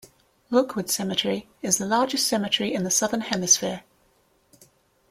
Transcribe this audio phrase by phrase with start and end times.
[0.49, 3.83] Rookwood Cemetery is the largest cemetery in the Southern Hemisphere.